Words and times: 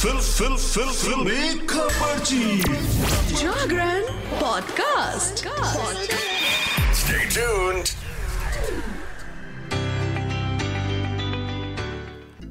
Fill 0.00 0.12
फिल 0.12 0.56
फिल 0.56 0.90
fill. 0.90 1.66
Khabarchi 1.66 2.58
Jagran 3.34 4.02
podcast. 4.40 5.44
Stay 7.00 7.26
tuned. 7.34 7.90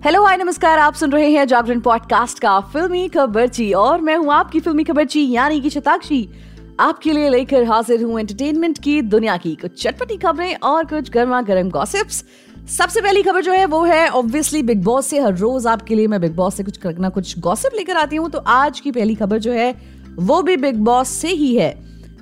Hello 0.04 0.24
hi 0.26 0.38
नमस्कार। 0.38 0.80
आप 0.80 0.94
सुन 0.94 1.12
रहे 1.12 1.32
हैं 1.32 1.48
जागरण 1.48 1.80
पॉडकास्ट 1.80 2.40
का 2.40 2.60
फिल्मी 2.60 3.08
खबरची 3.08 3.72
और 3.74 4.02
मैं 4.02 4.16
हूँ 4.16 4.34
आपकी 4.34 4.60
फिल्मी 4.60 4.84
खबरची 4.84 5.32
यानी 5.32 5.62
कि 5.62 5.70
शताक्षी। 5.70 6.30
आपके 6.80 7.14
लिए 7.14 7.30
लेकर 7.30 7.64
हाजिर 7.64 8.04
हूँ 8.04 8.20
एंटरटेनमेंट 8.20 8.84
की 8.84 9.02
दुनिया 9.02 9.38
की 9.38 9.56
कुछ 9.56 9.84
चटपटी 9.84 10.18
खबरें 10.18 10.56
और 10.56 10.86
कुछ 10.86 11.10
गर्मा 11.12 11.42
गर्म 11.42 11.70
गॉसिप्स 11.70 12.24
सबसे 12.70 13.02
पहली 13.02 13.22
खबर 13.24 13.42
जो 13.42 13.52
है 13.52 13.66
वो 13.66 13.84
है 13.84 14.08
ऑब्वियसली 14.10 14.62
बिग 14.64 14.84
बॉस 14.84 15.08
से 15.08 15.20
हर 15.20 15.38
रोज 15.38 15.66
आपके 15.68 15.96
लिए 15.96 16.08
मैं 16.08 16.20
बिग 16.22 16.36
बॉस 16.36 16.56
से 16.56 16.64
कुछ 16.64 16.80
ना 17.00 17.10
कुछ 17.10 17.38
गॉसिप 17.40 17.76
लेकर 17.76 17.98
आती 17.98 18.16
हूँ 18.16 18.30
तो 18.30 18.40
आज 18.48 18.80
की 18.80 18.92
पहली 18.92 19.16
खबर 19.16 19.40
जो 19.40 19.52
है, 19.52 19.74
वो 20.16 20.42
भी 20.42 20.58
बिग 20.58 20.76
बॉस 20.76 21.10
से 21.10 21.28
ही 21.28 21.56
है। 21.56 21.72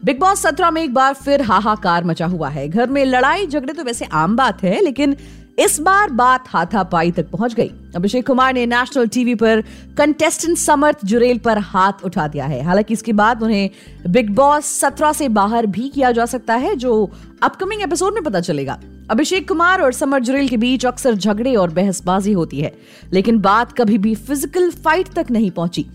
बिग 0.06 0.20
बॉस 0.20 0.42
सत्रह 0.42 0.72
में 0.72 0.82
एक 0.84 0.94
बार 0.94 1.14
फिर 1.14 1.42
हाहाकार 1.42 2.06
मचा 2.06 2.26
हुआ 2.26 2.50
है। 2.50 2.68
घर 2.70 2.90
में 2.90 3.04
लड़ाई 3.06 3.48
झगड़े 3.48 3.74
तो 3.74 3.84
वैसे 3.84 4.06
आम 4.06 4.36
बात 4.36 4.64
है, 4.64 4.82
लेकिन 4.82 5.16
इस 5.60 5.80
बार 5.80 6.10
बात 6.10 6.48
हाथापाई 6.48 7.12
तक 7.12 7.30
पहुँच 7.30 7.54
गई। 7.54 7.72
अभिषेक 7.96 8.28
कुमार 8.28 8.54
ने 8.54 8.66
नेशनल 8.66 9.08
टीवी 9.08 9.36
पर 9.36 9.62
कंटेस्टेंट 9.98 10.58
समर्थ 10.58 11.06
जुरेल 11.06 11.38
पर 11.38 11.58
हाथ 11.58 12.06
उठा 12.06 12.28
दिया 12.28 12.46
है। 12.46 12.64
हालाँकि 12.64 12.94
इसके 12.94 13.14
बाद 13.14 13.44
उन्हें 13.44 13.70
बिग 14.08 14.36
बॉस 14.36 14.80
सत्रह 14.80 15.14
से 15.14 15.30
बाहर 15.30 15.66
भी 15.66 15.90
किया 15.90 16.12
जा 16.12 16.26
सकता 16.26 16.56
है, 16.56 16.76
जो 16.76 17.12
अपकमिंग 17.44 17.82
एपिसोड 17.82 18.14
में 18.14 18.24
पता 18.24 18.40
चलेगा। 18.40 18.80
अभिषेक 19.10 19.48
कुमार 19.48 19.82
और 19.82 19.94
समर 19.94 20.20
जुरेल 20.20 20.48
के 20.50 20.58
बीच 20.58 20.86
अक्सर 20.86 21.16
झगड़े 21.16 21.56
और 21.56 21.70
बहसबाजी 21.70 22.32
होती 22.32 22.60
है, 22.60 22.72
लेकिन 23.14 23.40
बात 23.40 23.72
कभी 23.72 23.98
भी 23.98 24.14
फ़िज़िकल 24.16 24.70
फाइट 24.74 25.14
तक 25.16 25.32
नहीं 25.32 25.52
पहुँची। 25.52 25.86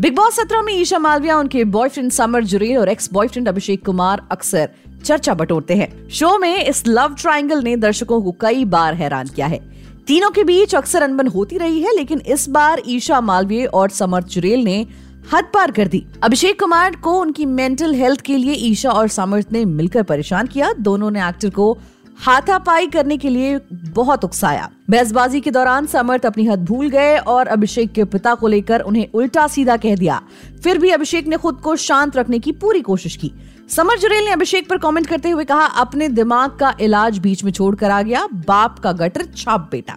बिग 0.00 0.14
बॉस 0.16 0.36
सत्रह 0.36 0.62
में 0.62 0.72
ईशा 0.72 0.98
मालविया, 0.98 1.38
उनके 1.38 1.64
बॉयफ्रेंड 1.66 2.10
समर 2.12 2.44
जुरेल 2.44 2.76
और 2.78 2.88
एक्स 2.88 3.12
बॉयफ्रेंड 3.12 3.48
अभिषेक 3.48 3.84
कुमार 3.86 4.26
अक्सर 4.30 4.68
चर्चा 5.04 5.34
बटोरते 5.34 5.74
हैं। 5.74 6.08
शो 6.10 6.36
में 6.38 6.64
इस 6.64 6.86
लव 6.88 7.14
ट्रायंगल 7.14 7.62
ने 7.62 7.76
दर्शकों 7.78 8.22
को 8.22 8.36
कई 8.40 8.64
बार 8.66 8.94
हैरान 8.94 9.28
किया 9.28 9.46
है। 9.46 9.60
तीनों 10.06 10.30
के 10.30 10.44
बीच 10.44 10.74
अक्सर 10.74 11.02
अनबन 11.02 11.26
होती 11.28 11.58
रही 11.58 11.82
है, 11.82 11.96
लेकिन 11.96 12.20
इस 12.20 12.48
बार 12.48 12.82
ईशा 12.88 13.20
मालवीय 13.22 13.66
और 13.66 13.90
समर 13.90 14.22
जुरेल 14.24 14.64
ने 14.64 14.86
हद 15.32 15.44
पार 15.54 15.70
कर 15.70 15.88
दी। 15.88 16.06
अभिषेक 16.22 16.58
कुमार 16.60 16.94
को 16.96 17.20
उनकी 17.20 17.46
मेंटल 17.46 17.94
हेल्थ 17.94 18.20
के 18.20 18.36
लिए 18.36 18.52
ईशा 18.66 18.90
और 18.90 19.08
समर्थ 19.10 19.52
ने 19.52 19.64
मिलकर 19.64 20.02
परेशान 20.02 20.46
किया। 20.46 20.72
दोनों 20.72 21.10
ने 21.10 21.28
एक्टर 21.28 21.50
को 21.50 21.76
हाथापाई 22.18 22.86
करने 22.86 23.16
के 23.16 23.28
लिए 23.28 23.60
बहुत 23.72 24.24
उकसाया। 24.24 24.70
बहसबाजी 24.90 25.40
के 25.40 25.50
दौरान 25.50 25.86
समर्थ 25.86 26.26
अपनी 26.26 26.46
हद 26.46 26.64
भूल 26.64 26.88
गए 26.88 27.16
और 27.16 27.46
अभिषेक 27.46 27.92
के 27.92 28.04
पिता 28.04 28.34
को 28.34 28.48
लेकर 28.48 28.80
उन्हें 28.80 29.06
उल्टा 29.14 29.46
सीधा 29.46 29.76
कह 29.76 29.96
दिया। 29.96 30.20
फिर 30.64 30.78
भी 30.78 30.90
अभिषेक 30.90 31.26
ने 31.26 31.36
खुद 31.36 31.54
को 31.54 31.76
शांत 31.76 32.16
रखने 32.16 32.38
की 32.38 32.52
पूरी 32.52 32.80
कोशिश 32.80 33.16
की। 33.16 33.32
समर 33.68 33.98
जुरेल 33.98 34.24
ने 34.24 34.30
अभिषेक 34.30 34.68
पर 34.68 34.76
कमेंट 34.76 35.06
करते 35.06 35.30
हुए 35.30 35.44
कहा, 35.44 35.64
अपने 35.64 36.08
दिमाग 36.08 36.50
का 36.50 36.74
इलाज 36.80 37.18
बीच 37.18 37.44
में 37.44 37.52
छोड़कर 37.52 37.90
आ 37.90 38.02
गया। 38.02 38.26
बाप 38.34 38.78
का 38.78 38.92
गटर 38.92 39.24
छाप 39.36 39.68
बेटा। 39.72 39.96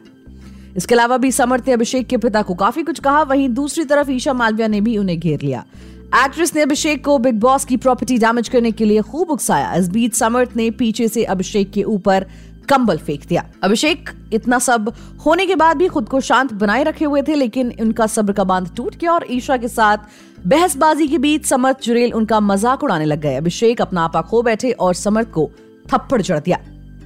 इसके 0.77 0.95
अलावा 0.95 1.17
भी 1.17 1.31
समर्थ 1.31 1.63
ने 1.67 1.73
अभिषेक 1.73 2.07
के 2.07 2.17
पिता 2.17 2.41
को 2.41 2.53
काफ़ी 2.53 2.83
कुछ 2.83 2.99
कहा, 2.99 3.21
वहीं 3.21 3.49
दूसरी 3.49 3.83
तरफ़ 3.83 4.11
ईशा 4.11 4.33
मालविया 4.33 4.67
ने 4.67 4.81
भी 4.81 4.97
उन्हें 4.97 5.19
घेर 5.19 5.41
लिया। 5.41 5.65
एक्ट्रेस 6.15 6.55
ने 6.55 6.61
अभिषेक 6.61 7.03
को 7.05 7.17
बिग 7.17 7.39
बॉस 7.39 7.65
की 7.65 7.75
प्रॉपर्टी 7.77 8.17
डैमेज 8.17 8.47
करने 8.49 8.71
के 8.71 8.85
लिए 8.85 9.01
खूब 9.01 9.29
उकसाया। 9.31 9.73
इस 9.73 9.87
बीच 9.89 10.13
समर्थ 10.13 10.55
ने 10.55 10.69
पीछे 10.71 11.07
से 11.07 11.23
अभिषेक 11.23 11.71
के 11.71 11.83
ऊपर 11.83 12.25
कंबल 12.69 12.97
फेंक 12.97 13.25
दिया। 13.27 13.43
अभिषेक 13.63 14.09
इतना 14.33 14.59
सब 14.59 14.91
होने 15.25 15.45
के 15.45 15.55
बाद 15.55 15.77
भी 15.77 15.87
खुद 15.87 16.09
को 16.09 16.19
शांत 16.19 16.53
बनाए 16.53 16.83
रखे 16.83 17.05
हुए 17.05 17.21
थे, 17.21 17.35
लेकिन 17.35 17.71
उनका 17.81 18.07
सब्र 18.07 18.33
का 18.33 18.43
बाँध 18.43 18.69
टूट 18.75 18.95
गया 18.95 19.11
और 19.11 19.25
ईशा 19.31 19.57
के 19.57 19.67
साथ 19.67 19.97
बहसबाजी 20.45 21.07
के 21.07 21.17
बीच 21.17 21.45
समर्थ 21.45 21.83
जुरेल 21.83 22.13
उनका 22.13 22.39
मज़ाक 22.39 22.83
उड़ाने 22.83 23.05
लग 23.05 23.21
गए। 23.21 23.35
अभिषेक 23.35 23.81
अपना 23.81 24.03
आपा 24.03 24.21
खो 24.21 24.41
बैठे 24.41 24.71
और 24.71 24.93
समर्थ 24.93 25.31
को 25.31 25.49
थप्पड़ 25.93 26.21
चढ़ 26.21 26.39
दिया। 26.39 26.59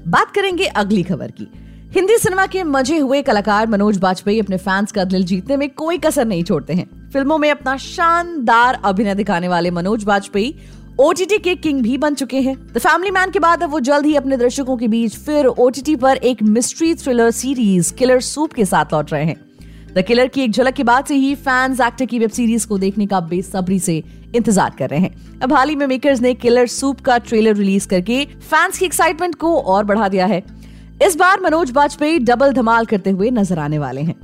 बात 0.08 0.32
करेंगे 0.32 0.66
अगली 0.66 1.04
खबर 1.04 1.32
की। 1.32 1.48
हिंदी 1.96 2.18
सिनेमा 2.18 2.46
के 2.46 2.64
मज़े 2.64 2.98
हुए 2.98 3.22
कलाकार 3.22 3.68
मनोज 3.68 3.98
बाजपेयी 3.98 4.40
अपने 4.40 4.58
फैंस 4.58 4.92
का 4.92 5.04
दिल 5.04 5.24
जीतने 5.24 5.58
में 5.58 5.70
कोई 5.70 5.98
कसर 5.98 6.26
नहीं 6.26 6.44
छोड़ते 6.44 6.74
हैं। 6.74 7.05
फ़िल्मों 7.16 7.38
में 7.38 7.50
अपना 7.52 7.76
शानदार 7.78 8.80
अभिनय 8.86 9.14
दिखाने 9.16 9.48
वाले 9.48 9.70
मनोज 9.72 10.04
बाजपेयी 10.04 10.56
ओटीटी 11.00 11.38
के 11.38 11.54
किंग 11.56 11.82
भी 11.82 11.98
बन 11.98 12.16
चुके 12.16 12.40
हैं। 12.40 12.56
द 12.68 12.78
फैमिली 12.78 13.12
मैन 13.12 13.32
के 13.32 13.40
बाद 13.40 13.64
अब 13.64 13.70
वो 13.72 13.80
जल्द 13.80 14.06
ही 14.06 14.16
अपने 14.16 14.38
दर्शकों 14.38 14.76
के 14.78 14.88
बीच 14.88 15.16
फिर 15.18 15.46
ओटीटी 15.46 15.96
पर 15.96 16.18
एक 16.24 16.42
mystery 16.46 16.94
thriller 16.96 17.32
series 17.32 17.94
killer 17.94 18.20
soup 18.22 18.54
के 18.54 18.66
साथ 18.66 18.94
लौट 18.94 19.14
रहे 19.14 19.26
हैं। 19.26 19.36
द 19.94 20.04
किलर 20.08 20.28
की 20.28 20.42
एक 20.42 20.52
झलक 20.52 20.74
के 20.74 20.84
बाद 20.84 21.06
से 21.06 21.16
ही 21.16 21.34
फैंस 21.38 21.82
एक्टर 21.82 22.06
की 22.06 22.20
वेब 22.20 22.32
सीरीज़ 22.32 22.68
को 22.68 22.78
देखने 22.78 23.08
का 23.08 23.20
बेसब्री 23.22 23.80
से 23.80 23.98
इंतज़ार 24.36 24.76
कर 24.80 24.90
रहे 24.90 25.00
हैं। 25.00 25.40
अब 25.40 25.54
हाल 25.54 25.70
ही 25.70 25.76
में 25.76 25.88
मेकर्स 25.88 26.22
ने 26.22 26.34
किलर 26.36 26.68
सूप 26.68 27.00
का 27.02 27.18
ट्रेलर 27.22 27.56
रिलीज़ 27.56 27.88
करके 27.88 28.24
फैंस 28.26 28.78
की 28.78 28.86
एक्साइटमेंट 28.86 29.36
को 29.36 29.56
और 29.56 29.84
बढ़ा 29.86 30.08
दिया 30.10 30.26
है। 30.26 30.44
इस 31.04 31.16
बार 31.16 31.42
मनोज 31.42 31.72
बाजपेयी 31.72 32.20
डबल 32.22 32.54
धमाल 32.54 32.86
करते 32.86 33.10
हुए 33.10 33.32
नज़र 33.32 33.60
आने 33.60 33.80
वाले 33.80 34.02
हैं। 34.02 34.16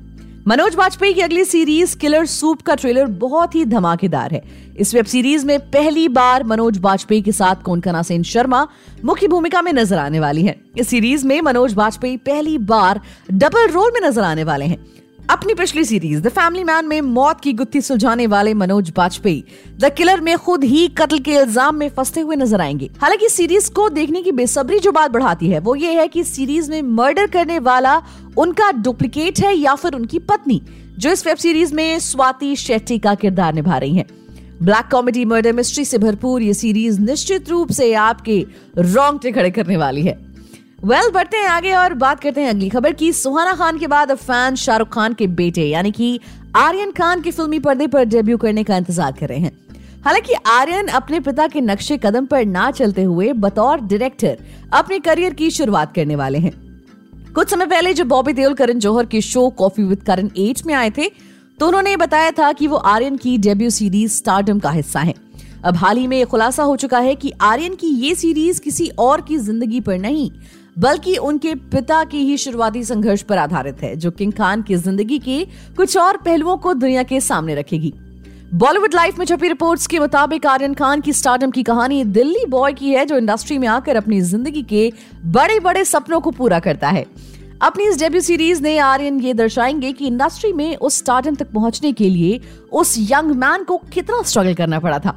मनोज 0.47 0.75
वाजपेयी 0.75 1.13
की 1.13 1.21
अगली 1.21 1.43
सीरीज़ 1.45 1.95
किलर 1.97 2.25
सूप 2.25 2.61
का 2.61 2.75
ट्रेलर 2.75 3.05
बहुत 3.21 3.55
ही 3.55 3.65
धमाकेदार 3.65 4.31
है 4.33 4.41
इस 4.79 4.93
वेब 4.95 5.05
सीरीज़ 5.05 5.45
में 5.45 5.59
पहली 5.71 6.07
बार 6.07 6.43
मनोज 6.43 6.77
वाजपेयी 6.77 7.21
के 7.21 7.31
साथ 7.31 7.61
कोनकना 7.61 8.01
सेन 8.01 8.23
शर्मा 8.23 8.67
मुख्य 9.05 9.27
भूमिका 9.27 9.61
में 9.61 9.71
नज़र 9.73 9.97
आने 9.97 10.19
वाली 10.19 10.43
हैं। 10.43 10.55
इस 10.77 10.87
सीरीज़ 10.87 11.27
में 11.27 11.39
मनोज 11.41 11.73
वाजपेयी 11.73 12.17
पहली 12.25 12.57
बार 12.57 13.01
डबल 13.33 13.67
रोल 13.67 13.91
में 13.93 14.01
नज़र 14.07 14.23
आने 14.23 14.43
वाले 14.43 14.65
हैं 14.65 14.77
अपनी 15.29 15.53
पिछली 15.53 15.83
सीरीज़ 15.85 16.21
द 16.21 16.29
फैमिली 16.29 16.63
मैन 16.63 16.87
में 16.87 17.01
मौत 17.01 17.41
की 17.41 17.51
गुत्थी 17.53 17.81
सुलझाने 17.81 18.25
वाले 18.27 18.53
मनोज 18.53 18.89
बाजपेयी 18.89 19.43
द 19.79 19.89
किलर 19.89 20.21
में 20.21 20.37
खुद 20.37 20.63
ही 20.63 20.87
कत्ल 20.87 21.19
के 21.19 21.35
इल्ज़ाम 21.35 21.75
में 21.75 21.87
फंसते 21.89 22.21
हुए 22.21 22.35
नज़र 22.35 22.61
आएँगे। 22.61 22.89
हालाँकि 23.01 23.29
सीरीज़ 23.29 23.69
को 23.71 23.87
देखने 23.89 24.21
की 24.21 24.31
बेसब्री 24.31 24.79
जो 24.79 24.91
बात 24.91 25.11
बढ़ाती 25.11 25.49
है, 25.49 25.59
वो 25.59 25.75
ये 25.75 25.93
है 25.93 26.07
कि 26.07 26.23
सीरीज़ 26.23 26.71
में 26.71 26.81
मर्डर 26.81 27.27
करने 27.27 27.59
वाला 27.59 28.01
उनका 28.37 28.71
डुप्लीकेट 28.71 29.39
है 29.39 29.53
या 29.55 29.75
फिर 29.75 29.95
उनकी 29.95 30.19
पत्नी, 30.21 30.61
जो 30.99 31.11
इस 31.11 31.25
वेब 31.27 31.37
सीरीज़ 31.37 31.73
में 31.75 31.99
स्वाति 31.99 32.55
शेट्टी 32.55 32.97
का 32.99 33.15
किरदार 33.15 33.53
निभा 33.53 33.77
रही 33.77 33.95
है। 33.95 34.05
ब्लैक 34.63 34.89
कॉमेडी 34.91 35.25
मर्डर 35.25 35.53
मिस्ट्री 35.53 35.85
से 35.85 35.97
भरपूर 35.97 36.41
ये 36.41 36.53
सीरीज़ 36.53 36.99
निश्चित 37.01 37.49
रूप 37.49 37.71
से 37.71 37.93
आपके 37.93 38.45
रोंगटे 38.77 39.31
खड़े 39.31 39.51
करने 39.51 39.77
वाली 39.77 40.01
है। 40.01 40.19
वेल 40.81 40.99
well, 40.99 41.13
बढ़ते 41.13 41.37
हैं 41.37 41.47
आगे 41.47 41.73
और 41.75 41.93
बात 41.93 42.19
करते 42.19 42.41
हैं 42.41 42.49
अगली 42.49 42.67
खबर 42.69 42.93
की। 42.93 43.11
सुहाना 43.13 43.53
खान 43.55 43.77
के 43.77 43.87
बाद 43.87 44.13
फ़ैन 44.13 44.55
शाहरुख 44.55 44.87
खान 44.89 45.13
के 45.13 45.27
बेटे 45.29 45.63
यानी 45.63 45.91
कि 45.91 46.19
आर्यन 46.55 46.91
खान 46.91 47.21
के 47.21 47.31
फिल्मी 47.31 47.59
पर्दे 47.59 47.87
पर 47.87 48.05
डेब्यू 48.05 48.37
करने 48.37 48.63
का 48.63 48.77
इंतज़ार 48.77 49.11
कर 49.19 49.29
रहे 49.29 49.39
हैं। 49.39 49.51
हालाँकि 50.05 50.33
आर्यन 50.47 50.87
अपने 50.89 51.19
पिता 51.19 51.47
के 51.47 51.61
नक्शे 51.61 51.97
कदम 51.97 52.25
पर 52.25 52.45
ना 52.47 52.69
चलते 52.71 53.03
हुए 53.03 53.31
बतौर 53.35 53.81
डायरेक्टर 53.81 54.37
अपने 54.73 54.99
करियर 54.99 55.33
की 55.33 55.49
शुरुआत 55.51 55.93
करने 55.95 56.15
वाले 56.15 56.39
हैं। 56.39 56.53
कुछ 57.33 57.49
समय 57.49 57.65
पहले 57.65 57.93
जब 57.93 58.07
बॉबी 58.07 58.33
देओल 58.33 58.53
करण 58.53 58.79
जौहर 58.79 59.05
के 59.05 59.21
show 59.23 59.49
Koffee 59.59 59.83
with 59.83 60.01
Karan 60.03 60.29
eight 60.37 60.65
में 60.65 60.73
आए 60.73 60.89
थे 60.89 61.09
तो 61.59 61.67
उन्होंने 61.67 61.95
बताया 61.97 62.31
था 62.31 62.51
कि 62.53 62.67
वो 62.67 62.77
आर्यन 62.93 63.17
की 63.17 63.37
डेब्यू 63.39 63.69
सीरीज़ 63.69 64.13
स्टार्डम 64.13 64.59
का 64.59 64.71
हिस्सा 64.71 64.99
है। 64.99 65.13
अब 65.65 65.75
हाल 65.75 65.97
ही 65.97 66.07
में 66.07 66.17
यह 66.17 66.25
खुलासा 66.25 66.63
हो 66.63 66.75
चुका 66.75 66.99
है 66.99 67.13
कि 67.15 67.31
आर्यन 67.41 67.75
की 67.75 67.87
ये 67.99 68.15
सीरीज़ 68.15 68.61
किसी 68.61 68.87
और 68.99 69.21
की 69.21 69.37
ज़िंदगी 69.39 69.79
पर 69.81 69.97
नहीं 69.99 70.29
बल्कि 70.81 71.15
उनके 71.17 71.53
पिता 71.71 72.03
की 72.03 72.17
ही 72.17 72.37
शुरुआती 72.37 72.83
संघर्ष 72.83 73.21
पर 73.21 73.37
आधारित 73.37 73.81
है, 73.81 73.95
जो 73.95 74.11
किंग 74.11 74.33
खान 74.33 74.61
की 74.61 74.75
ज़िंदगी 74.75 75.19
के 75.19 75.43
कुछ 75.77 75.97
और 75.97 76.17
पहलुओं 76.17 76.57
को 76.57 76.73
दुनिया 76.73 77.03
के 77.03 77.19
सामने 77.21 77.55
रखेगी। 77.55 77.93
बॉलीवुड 78.53 78.93
लाइफ 78.95 79.19
में 79.19 79.25
छपी 79.25 79.47
रिपोर्ट्स 79.47 79.87
के 79.87 79.99
मुताबिक 79.99 80.45
आर्यन 80.45 80.73
खान 80.73 81.01
की 81.01 81.13
स्टार्टम 81.13 81.51
की 81.51 81.63
कहानी 81.63 82.03
दिल्ली 82.05 82.45
बॉय 82.45 82.73
की 82.73 82.89
है, 82.89 83.05
जो 83.05 83.17
इंडस्ट्री 83.17 83.57
में 83.57 83.67
आकर 83.67 83.95
अपनी 83.95 84.21
ज़िंदगी 84.21 84.61
के 84.63 84.91
बड़े 85.25 85.59
बड़े 85.59 85.83
सपनों 85.85 86.19
को 86.19 86.31
पूरा 86.31 86.59
करता 86.59 86.89
है। 86.89 87.05
अपनी 87.61 87.87
इस 87.87 87.97
डेब्यू 87.99 88.21
सीरीज़ 88.21 88.61
ने 88.63 88.77
आर्यन 88.77 89.19
ये 89.19 89.33
दर्शाएँगे 89.33 89.91
कि 89.93 90.07
इंडस्ट्री 90.07 90.51
में 90.53 90.75
उस 90.75 90.97
स्टार्टम 90.97 91.35
तक 91.35 91.51
पहुँचने 91.51 91.91
के 91.91 92.09
लिए 92.09 92.39
उस 92.71 92.95
यंग 93.01 93.31
मैन 93.35 93.63
को 93.63 93.77
कितना 93.93 94.21
स्ट्रगल 94.23 94.53
करना 94.53 94.79
पड़ा 94.79 94.99
था। 94.99 95.15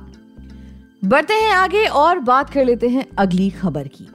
बढ़ते 1.05 1.35
हैं 1.35 1.53
आगे 1.53 1.85
और 1.87 2.19
बात 2.19 2.51
कर 2.51 2.65
लेते 2.65 2.89
हैं 2.89 3.07
अगली 3.19 3.49
खबर 3.51 3.89
की। 3.89 4.09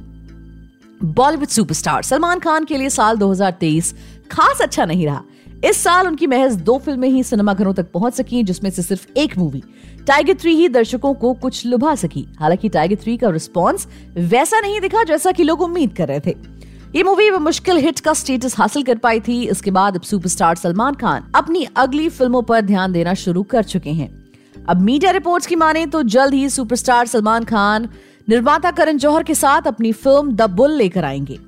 बॉलीवुड 1.04 1.48
सुपरस्टार 1.48 2.04
सलमान 2.04 2.40
खान 2.40 2.66
के 2.66 2.78
लिए 2.78 2.90
साल 2.90 3.18
2023 3.18 3.94
खास 4.32 4.62
अच्छा 4.62 4.86
नहीं 4.86 5.06
रहा। 5.06 5.24
इस 5.66 5.78
साल 5.78 6.08
उनकी 6.08 6.28
महज 6.28 6.56
दो 6.56 6.78
फ़िल्में 6.78 7.08
ही 7.10 7.24
सिनेमाघरों 7.24 7.74
तक 7.74 7.92
पहुँच 7.92 8.14
सकी, 8.14 8.44
जिसमें 8.44 8.70
से 8.72 8.82
सिर्फ़ 8.82 9.08
एक 9.18 9.38
मूवी 9.38 9.64
टाइगर 10.08 10.34
थ्री 10.34 10.56
ही 10.56 10.68
दर्शकों 10.70 11.14
को 11.14 11.34
कुछ 11.34 11.66
लुभा 11.66 11.96
सकी। 11.96 12.28
हालाँकि 12.40 12.70
टाइगर 12.70 12.96
थ्री 12.96 13.18
का 13.18 13.30
रिस्पॉन्स 13.30 13.88
वैसा 14.18 14.60
नहीं 14.60 14.82
दिखा 14.82 15.04
जैसा 15.04 15.32
कि 15.32 15.44
लोग 15.44 15.62
उम्मीद 15.62 15.94
कर 15.94 16.08
रहे 16.08 16.20
थे। 16.20 16.36
ये 16.96 17.04
मूवी 17.04 17.30
मुश्किल 17.30 17.78
हिट 17.78 18.00
का 18.00 18.14
स्टेटस 18.14 18.58
हासिल 18.58 18.84
कर 18.84 18.98
पाई 18.98 19.20
थी। 19.20 19.42
इसके 19.50 19.72
बाद 19.72 19.96
अब 19.96 20.02
सुपरस्टार 20.02 20.56
सलमान 20.56 20.94
खान 20.94 21.32
अपनी 21.36 21.68
अगली 21.76 22.10
फ़िल्मों 22.10 22.42
पर 22.42 22.62
ध्यान 22.62 22.92
देना 22.92 23.14
शुरू 23.14 23.44
कर 23.44 23.64
चुके 23.64 23.90
हैं। 23.90 24.10
अब 24.70 24.82
मीडिया 24.82 25.12
रिपोर्ट्स 25.12 25.48
की 25.48 25.56
माने 25.56 25.86
तो 25.86 26.04
जल्द 26.04 26.34
ही 26.34 26.50
सुपरस्टार 26.50 27.08
सलमान 27.08 27.44
खान 27.44 27.90
निर्माता 28.30 28.72
करण 28.72 28.98
जौहर 28.98 29.24
के 29.24 29.36
साथ 29.36 29.62
अपनी 29.62 29.92
फ़िल्म 29.92 30.32
द 30.32 30.42
बुल 30.42 30.72
लेकर 30.72 31.06
आएँगे। 31.06 31.40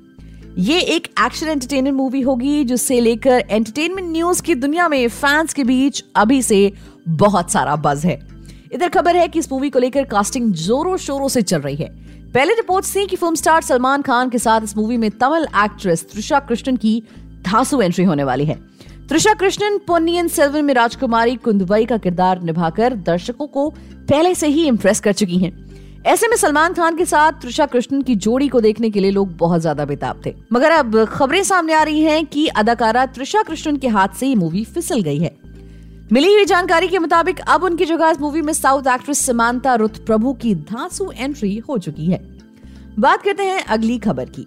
ये 0.58 0.80
एक 0.80 1.08
एक्शन 1.26 1.48
एंटरटेनमेंट 1.48 1.96
मूवी 1.96 2.20
होगी, 2.20 2.64
जिससे 2.64 3.00
लेकर 3.00 3.44
एंटरटेनमेंट 3.50 4.12
न्यूज़ 4.12 4.42
की 4.42 4.54
दुनिया 4.54 4.88
में 4.88 5.08
फैंस 5.08 5.54
के 5.54 5.64
बीच 5.64 6.04
अभी 6.16 6.42
से 6.42 6.72
बहुत 7.08 7.50
सारा 7.50 7.76
बज 7.76 8.06
है। 8.06 8.28
इधर 8.72 8.88
खबर 8.88 9.16
है 9.16 9.28
कि 9.28 9.38
इस 9.38 9.52
मूवी 9.52 9.70
को 9.70 9.78
लेकर 9.78 10.04
कास्टिंग 10.04 10.52
जोरों 10.52 10.96
शोरों 10.96 11.28
से 11.28 11.42
चल 11.42 11.60
रही 11.60 11.76
है। 11.76 11.88
पहले 12.34 12.54
रिपोर्ट 12.54 12.86
थी 12.96 13.06
कि 13.06 13.16
फ़िल्म 13.16 13.34
स्टार 13.34 13.62
सलमान 13.62 14.02
खान 14.02 14.28
के 14.28 14.38
साथ 14.38 14.60
इस 14.60 14.76
मूवी 14.76 14.96
में 14.96 15.10
तमिल 15.10 15.42
एक्ट्रेस 15.42 16.06
त्रिशा 16.12 16.38
कृष्णन 16.38 16.76
की 16.76 17.02
धांसू 17.44 17.80
एंट्री 17.80 18.04
होने 18.04 18.24
वाली 18.24 18.44
है। 18.44 18.54
त्रिशा 19.08 19.34
कृष्णन 19.34 19.78
पोन्नियन 19.78 20.28
सेल्वन 20.28 20.64
में 20.64 20.74
राजकुमारी 20.74 21.36
कुंदवई 21.36 21.84
का 21.84 21.96
किरदार 21.96 22.42
निभाकर 22.42 22.94
दर्शकों 22.94 23.46
को 23.46 23.70
पहले 23.94 24.34
से 24.34 24.46
ही 24.46 24.66
इम्प्रेस 24.66 25.00
कर 25.00 25.12
चुकी 25.12 25.38
हैं। 25.38 25.71
ऐसे 26.06 26.28
में 26.28 26.36
सलमान 26.36 26.72
खान 26.74 26.96
के 26.96 27.04
साथ 27.04 27.32
त्रिशा 27.32 27.64
कृष्णन 27.66 28.00
की 28.02 28.14
जोड़ी 28.16 28.46
को 28.48 28.60
देखने 28.60 28.88
के 28.90 29.00
लिए 29.00 29.10
लोग 29.10 29.36
बहुत 29.36 29.60
ज़्यादा 29.60 29.84
बेताब 29.84 30.22
थे। 30.26 30.34
मगर 30.52 30.70
अब 30.70 31.04
खबरें 31.04 31.42
सामने 31.44 31.72
आ 31.72 31.82
रही 31.82 32.00
हैं 32.00 32.24
कि 32.26 32.46
अदाकारा 32.46 33.04
त्रिशा 33.08 33.42
कृष्णन 33.42 33.76
के 33.76 33.88
हाथ 33.88 34.16
से 34.18 34.26
ये 34.26 34.34
मूवी 34.34 34.64
फिसल 34.64 35.02
गई 35.02 35.18
है। 35.18 35.30
मिली 36.12 36.32
हुई 36.34 36.44
जानकारी 36.44 36.88
के 36.88 36.98
मुताबिक 36.98 37.40
अब 37.40 37.64
उनकी 37.64 37.84
जगह 37.84 38.10
इस 38.10 38.20
मूवी 38.20 38.42
में 38.42 38.52
साउथ 38.52 38.86
एक्ट्रेस 38.94 39.18
समांता 39.26 39.74
रुत 39.74 40.04
प्रभु 40.06 40.32
की 40.32 40.54
धांसू 40.54 41.10
एंट्री 41.12 41.56
हो 41.58 41.78
चुकी 41.78 42.06
है। 42.06 42.20
बात 42.98 43.22
करते 43.22 43.42
हैं 43.42 43.62
अगली 43.66 43.98
खबर 43.98 44.28
की। 44.28 44.46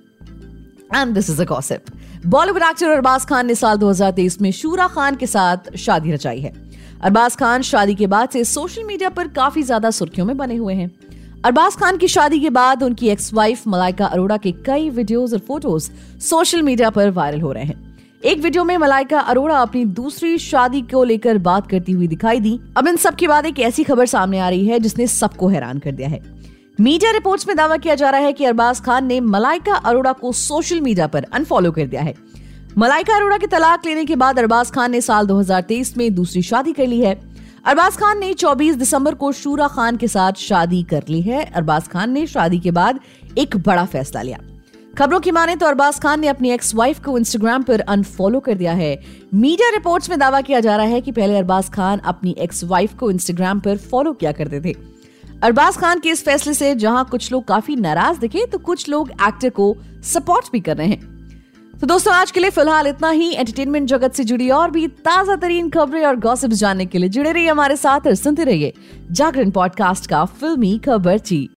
And 0.95 1.13
this 1.13 1.29
is 1.29 1.41
a 1.41 1.45
gossip 1.45 1.85
Bollywood 2.27 2.63
actor 2.63 2.89
Arbaaz 2.89 3.25
Khan 3.25 3.47
ने 3.47 3.55
साल 3.55 3.77
2023 3.77 4.39
में 4.41 4.51
शूरा 4.51 4.87
खान 4.89 5.15
के 5.15 5.27
साथ 5.27 5.75
शादी 5.77 6.11
रचाई 6.11 6.41
है। 6.41 6.53
अरबाज 7.01 7.35
खान 7.35 7.61
शादी 7.61 7.95
के 7.95 8.07
बाद 8.07 8.29
से 8.29 8.43
सोशल 8.43 8.83
मीडिया 8.83 9.09
पर 9.09 9.27
काफ़ी 9.33 9.63
ज़्यादा 9.63 9.91
सुर्खियों 9.91 10.27
में 10.27 10.37
बने 10.37 10.55
हुए 10.55 10.73
हैं। 10.73 10.89
अरबाज 11.45 11.75
खान 11.75 11.97
की 11.97 12.07
शादी 12.07 12.39
के 12.39 12.49
बाद 12.49 12.83
उनकी 12.83 13.09
एक्स 13.09 13.33
वाइफ 13.33 13.67
मलाइका 13.67 14.05
अरोड़ा 14.05 14.37
के 14.37 14.51
कई 14.51 14.89
वीडियोस 14.89 15.33
और 15.33 15.39
फ़ोटोज़ 15.39 15.91
सोशल 16.19 16.61
मीडिया 16.61 16.89
पर 16.89 17.09
वायरल 17.09 17.41
हो 17.41 17.51
रहे 17.51 17.63
हैं। 17.63 17.97
एक 18.23 18.39
वीडियो 18.39 18.63
में 18.63 18.77
मलाइका 18.77 19.19
अरोड़ा 19.19 19.57
अपनी 19.57 19.85
दूसरी 19.85 20.37
शादी 20.37 20.81
को 20.81 21.03
लेकर 21.03 21.37
बात 21.37 21.69
करती 21.69 21.91
हुई 21.91 22.07
दिखाई 22.07 22.39
दी। 22.39 22.59
अब 22.77 22.87
इन 22.87 22.95
सब 22.95 23.15
के 23.15 23.27
बाद 23.27 23.45
एक 23.45 23.59
ऐसी 23.59 23.83
खबर 23.83 24.05
सामने 24.05 24.39
आ 24.39 24.49
रही 24.49 24.67
है 24.67 24.79
जिसने 24.79 25.07
सबको 25.07 25.47
हैरान 25.47 25.79
कर 25.79 25.91
दिया 25.91 26.09
है। 26.09 26.21
मीडिया 26.81 27.11
रिपोर्ट्स 27.11 27.47
में 27.47 27.57
दावा 27.57 27.77
किया 27.77 27.95
जा 27.95 28.09
रहा 28.09 28.21
है 28.21 28.33
कि 28.33 28.45
अरबाज 28.45 28.81
खान 28.81 29.05
ने 29.05 29.19
मलाइका 29.19 29.75
अरोड़ा 29.75 30.11
को 30.11 30.31
सोशल 30.31 30.81
मीडिया 30.81 31.07
पर 31.07 31.23
अनफॉलो 31.23 31.71
कर 31.71 31.87
दिया 31.87 32.01
है। 32.01 32.15
मलाइका 32.77 33.15
अरोड़ा 33.15 33.37
के 33.37 33.47
तलाक 33.47 33.85
लेने 33.85 34.05
के 34.05 34.15
बाद 34.15 34.39
अरबाज 34.39 34.71
खान 34.71 34.91
ने 34.91 35.01
साल 35.01 35.27
2023 35.27 35.97
में 35.97 36.15
दूसरी 36.15 36.41
शादी 36.41 36.73
कर 36.73 36.87
ली 36.87 37.01
है। 37.01 37.34
अरबाज 37.65 37.95
खान 37.97 38.19
ने 38.19 38.33
24 38.33 38.75
दिसंबर 38.75 39.15
को 39.15 39.31
शूरा 39.31 39.67
खान 39.67 39.95
के 39.97 40.07
साथ 40.07 40.33
शादी 40.33 40.83
कर 40.83 41.03
ली 41.09 41.21
है। 41.21 41.45
अरबाज 41.45 41.87
खान 41.87 42.11
ने 42.11 42.27
शादी 42.27 42.59
के 42.59 42.71
बाद 42.71 42.99
एक 43.37 43.57
बड़ा 43.57 43.85
फैसला 43.85 44.21
लिया। 44.21 44.39
खबरों 44.97 45.19
की 45.19 45.31
माने 45.31 45.55
तो 45.55 45.65
अरबाज 45.65 45.99
खान 45.99 46.19
ने 46.19 46.27
अपनी 46.27 46.51
एक्स 46.51 46.75
वाइफ 46.75 46.99
को 46.99 47.17
इंस्टाग्राम 47.17 47.63
पर 47.63 47.79
अनफॉलो 47.79 48.39
कर 48.39 48.55
दिया 48.55 48.73
है। 48.73 49.01
मीडिया 49.33 49.69
रिपोर्ट्स 49.69 50.09
में 50.09 50.19
दावा 50.19 50.41
किया 50.41 50.59
जा 50.59 50.75
रहा 50.75 50.85
है 50.85 51.01
कि 51.01 51.11
पहले 51.11 51.37
अरबाज 51.37 51.69
खान 51.69 51.99
अपनी 51.99 52.35
एक्स 52.39 52.63
वाइफ 52.63 52.93
को 52.93 53.11
इंस्टाग्राम 53.11 53.59
पर 53.59 53.77
फॉलो 53.77 54.13
किया 54.13 54.31
करते 54.31 54.61
थे। 54.61 54.75
अरबाज 55.43 55.77
खान 55.77 55.99
के 55.99 56.09
इस 56.09 56.23
फैसले 56.23 56.53
से 56.53 56.75
जहाँ 56.75 57.05
कुछ 57.11 57.31
लोग 57.31 57.45
काफ़ी 57.45 57.75
नाराज़ 57.75 58.19
दिखे 58.19 58.45
तो 58.45 58.57
कुछ 58.57 58.89
लोग 58.89 59.11
एक्टर 59.11 59.49
को 59.49 59.75
सपोर्ट 60.03 60.51
भी 60.51 60.59
कर 60.59 60.77
रहे 60.77 60.87
हैं। 60.87 61.14
तो 61.81 61.87
दोस्तों, 61.87 62.13
आज 62.13 62.29
के 62.31 62.39
लिए 62.39 62.49
फ़िलहाल 62.49 62.87
इतना 62.87 63.09
ही। 63.09 63.31
एंटरटेनमेंट 63.33 63.87
जगत 63.89 64.13
से 64.13 64.23
जुड़ी 64.23 64.49
और 64.49 64.71
भी 64.71 64.87
ताज़ा 64.87 65.35
तरीन 65.35 65.69
खबरें 65.69 66.05
और 66.05 66.15
गॉसिप 66.15 66.51
जानने 66.51 66.85
के 66.85 66.97
लिए 66.97 67.09
जुड़े 67.09 67.31
रहिए 67.31 67.49
हमारे 67.49 67.75
साथ 67.75 68.07
और 68.07 68.15
सुनते 68.15 68.43
रहिए 68.43 68.73
जागरण 69.11 69.51
पॉडकास्ट 69.51 70.09
का 70.09 70.23
फिल्मी 70.25 70.77
खबर 70.77 71.17
ची 71.17 71.54